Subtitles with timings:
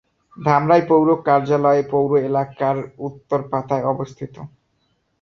[0.37, 2.77] ধামরাই পৌর কার্য্যালয় পৌর এলাকার
[3.07, 4.35] উত্তরপাতায় অবস্থিত।